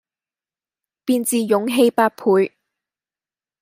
[1.05, 2.53] 便自勇氣百倍，